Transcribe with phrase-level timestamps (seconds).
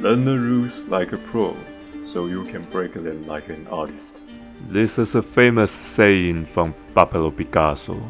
[0.00, 1.56] Learn the rules like a pro,
[2.04, 4.22] so you can break them like an artist.
[4.68, 8.02] This is a famous saying from Pablo Picasso.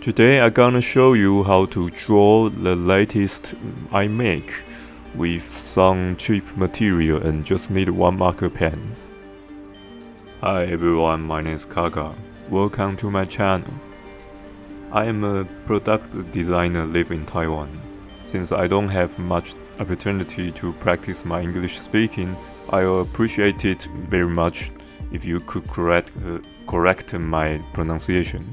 [0.00, 3.54] Today I'm gonna show you how to draw the latest
[3.92, 4.64] I make
[5.14, 8.94] with some cheap material and just need one marker pen.
[10.40, 12.14] Hi everyone, my name is Kaga.
[12.48, 13.74] Welcome to my channel.
[14.90, 17.80] I am a product designer living in Taiwan.
[18.24, 22.36] Since I don't have much opportunity to practice my English speaking,
[22.68, 24.70] I will appreciate it very much
[25.10, 28.44] if you could correct, uh, correct my pronunciation.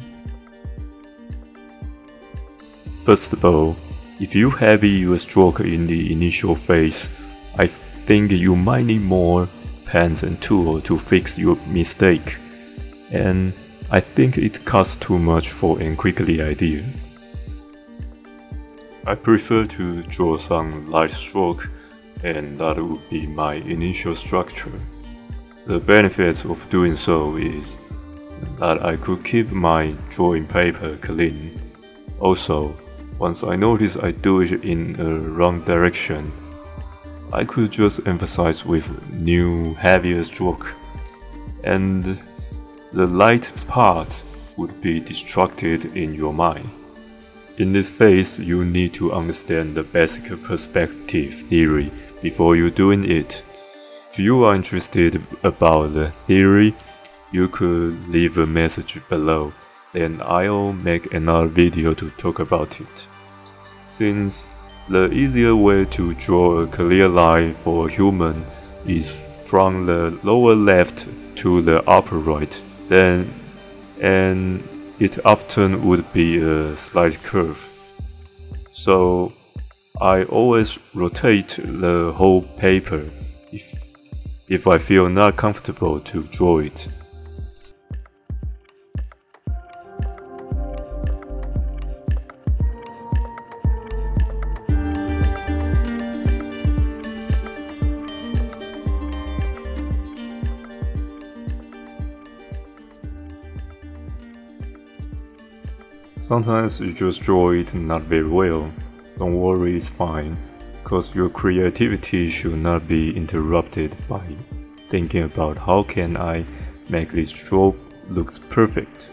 [3.03, 3.75] First of all,
[4.19, 7.09] if you have your stroke in the initial phase,
[7.57, 9.47] I think you might need more
[9.85, 12.37] pens and tools to fix your mistake.
[13.11, 13.53] And
[13.91, 16.83] I think it costs too much for a quickly idea.
[19.07, 21.69] I prefer to draw some light stroke
[22.25, 24.73] and that would be my initial structure.
[25.65, 27.79] The benefits of doing so is
[28.59, 31.57] that I could keep my drawing paper clean.
[32.19, 32.75] Also,
[33.17, 36.29] once I notice I do it in a wrong direction,
[37.31, 40.75] I could just emphasize with new heavier stroke
[41.63, 42.21] and
[42.91, 44.21] the light part
[44.57, 46.69] would be distracted in your mind.
[47.57, 51.91] In this phase, you need to understand the basic perspective theory
[52.21, 53.43] before you doing it.
[54.11, 56.75] If you are interested about the theory,
[57.31, 59.53] you could leave a message below,
[59.91, 63.07] then I'll make another video to talk about it.
[63.87, 64.51] Since
[64.87, 68.45] the easier way to draw a clear line for a human
[68.85, 71.07] is from the lower left
[71.37, 73.33] to the upper right, then
[73.99, 74.61] and
[74.99, 77.67] it often would be a slight curve.
[78.73, 79.33] So
[80.01, 83.03] I always rotate the whole paper
[83.51, 83.87] if,
[84.47, 86.87] if I feel not comfortable to draw it.
[106.27, 108.69] Sometimes you just draw it not very well.
[109.17, 110.35] Don't worry, it's fine,
[110.83, 114.35] cause your creativity should not be interrupted by
[114.89, 116.43] thinking about how can I
[116.89, 117.77] make this stroke
[118.09, 119.09] looks perfect.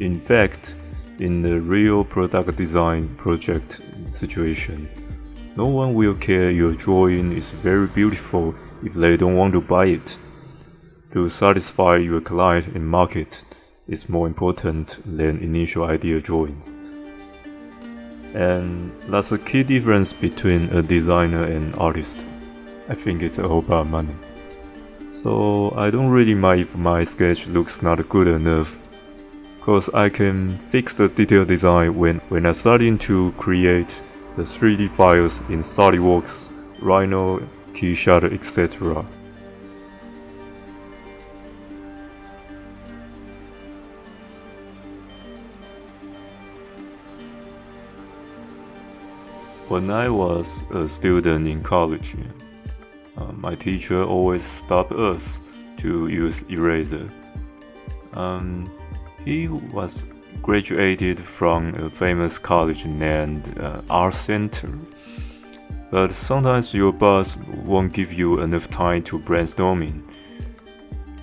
[0.00, 0.74] In fact,
[1.20, 3.80] in the real product design project
[4.12, 4.88] situation,
[5.54, 9.86] no one will care your drawing is very beautiful if they don't want to buy
[9.86, 10.18] it.
[11.12, 13.44] To satisfy your client and market,
[13.88, 16.76] is more important than initial idea drawings.
[18.34, 22.24] And that's a key difference between a designer and artist.
[22.88, 24.14] I think it's all about money.
[25.12, 28.78] So I don't really mind if my sketch looks not good enough,
[29.60, 34.02] cause I can fix the detail design when, when I'm starting to create
[34.36, 36.50] the 3D files in SolidWorks,
[36.80, 37.40] Rhino,
[37.74, 39.04] KeyShot, etc.
[49.72, 52.14] When I was a student in college,
[53.16, 55.40] uh, my teacher always stopped us
[55.78, 57.08] to use eraser.
[58.12, 58.70] Um,
[59.24, 60.04] he was
[60.42, 64.68] graduated from a famous college named uh, Art Center.
[65.90, 70.02] But sometimes your boss won't give you enough time to brainstorming.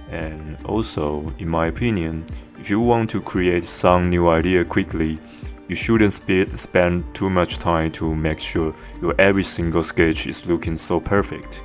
[0.10, 2.26] And also, in my opinion,
[2.60, 5.20] if you want to create some new idea quickly,
[5.69, 10.46] you shouldn't sp spend too much time to make sure your every single sketch is
[10.46, 11.63] looking so perfect.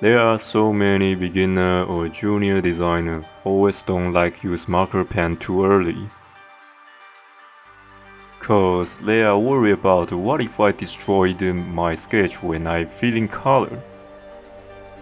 [0.00, 5.64] There are so many beginner or junior designer always don't like use marker pen too
[5.64, 6.10] early.
[8.40, 13.28] Cause they are worried about what if I destroyed my sketch when I fill in
[13.28, 13.78] color.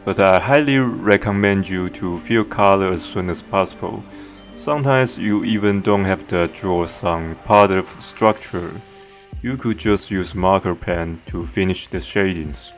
[0.04, 4.04] But I highly recommend you to fill color as soon as possible.
[4.56, 8.70] Sometimes you even don't have to draw some part of structure.
[9.40, 12.72] You could just use marker pen to finish the shadings.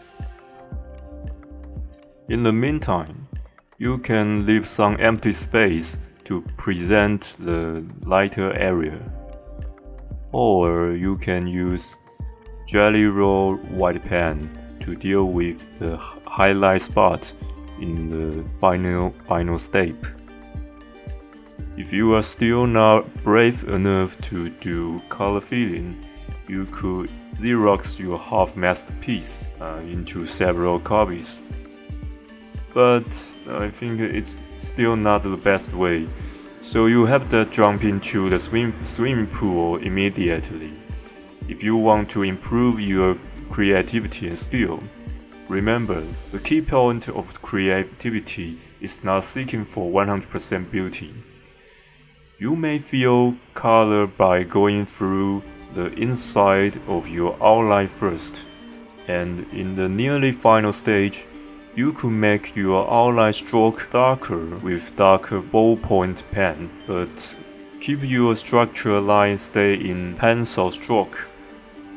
[2.27, 3.29] In the meantime,
[3.77, 8.99] you can leave some empty space to present the lighter area.
[10.33, 11.99] Or you can use
[12.67, 14.49] Gelly Roll white pen
[14.81, 17.31] to deal with the highlight spot
[17.79, 19.95] in the final, final step.
[21.77, 26.03] If you are still not brave enough to do color filling,
[26.49, 31.39] you could Xerox your half masterpiece uh, into several copies.
[32.75, 33.07] But
[33.49, 36.09] I think it's still not the best way,
[36.61, 40.73] so you have to jump into the swim, swimming pool immediately.
[41.49, 43.17] If you want to improve your
[43.49, 44.83] creativity and skill,
[45.49, 51.15] remember the key point of creativity is not seeking for 100% beauty.
[52.39, 55.45] You may feel color by going through
[55.75, 58.45] the inside of your outline first,
[59.07, 61.27] and in the nearly final stage,
[61.77, 67.35] you could make your outline stroke darker with darker ballpoint pen, but
[67.81, 71.29] keep your structure line stay in pencil stroke.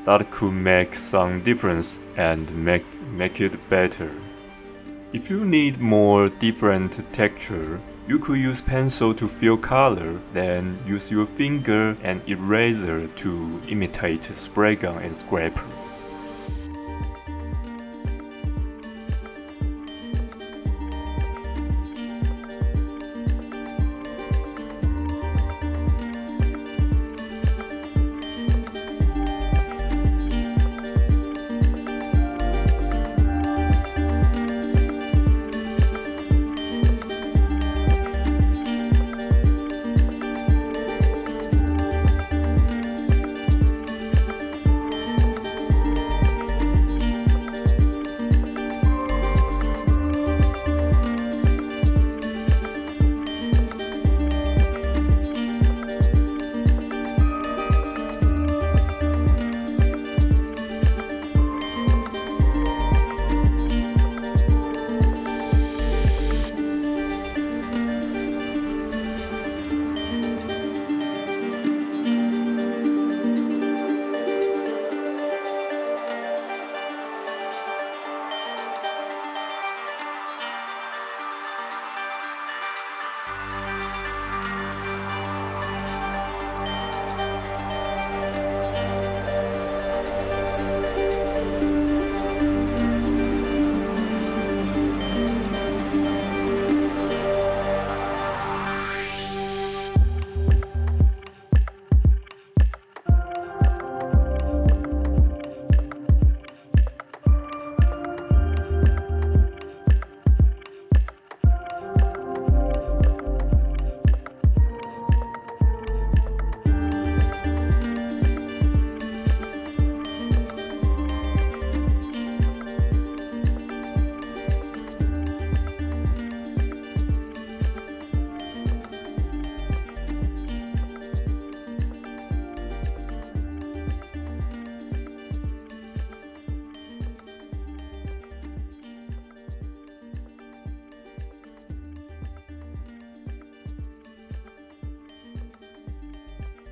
[0.06, 4.12] That could make some difference and make, make it better.
[5.14, 11.12] If you need more different texture, you could use pencil to fill color, then use
[11.12, 15.64] your finger and eraser to imitate spray gun and scraper.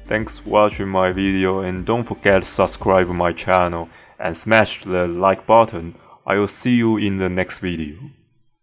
[0.07, 5.07] Thanks for watching my video and don't forget to subscribe my channel and smash the
[5.07, 5.95] like button.
[6.27, 7.97] I will see you in the next video.